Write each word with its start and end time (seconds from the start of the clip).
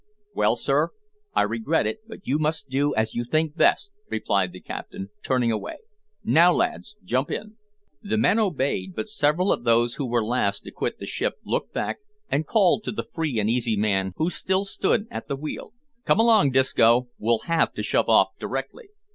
"Well, 0.33 0.55
sir, 0.55 0.89
I 1.35 1.43
regret 1.43 1.85
it 1.85 1.99
but 2.07 2.25
you 2.25 2.39
must 2.39 2.69
do 2.69 2.95
as 2.95 3.13
you 3.13 3.23
think 3.23 3.55
best," 3.55 3.91
replied 4.09 4.51
the 4.51 4.59
captain, 4.59 5.11
turning 5.23 5.51
away 5.51 5.77
"Now, 6.23 6.51
lads, 6.53 6.95
jump 7.03 7.29
in." 7.29 7.57
The 8.01 8.17
men 8.17 8.39
obeyed, 8.39 8.95
but 8.95 9.07
several 9.07 9.51
of 9.53 9.63
those 9.63 9.93
who 9.97 10.09
were 10.09 10.25
last 10.25 10.63
to 10.63 10.71
quit 10.71 10.97
the 10.97 11.05
ship 11.05 11.35
looked 11.45 11.71
back 11.75 11.99
and 12.31 12.47
called 12.47 12.83
to 12.85 12.91
the 12.91 13.09
free 13.13 13.39
and 13.39 13.47
easy 13.47 13.77
man 13.77 14.13
who 14.15 14.31
still 14.31 14.65
stood 14.65 15.05
at 15.11 15.27
the 15.27 15.35
wheel 15.35 15.71
"Come 16.03 16.19
along, 16.19 16.49
Disco; 16.49 17.09
we'll 17.19 17.41
have 17.45 17.71
to 17.73 17.83
shove 17.83 18.09
off 18.09 18.29
directly." 18.39 18.89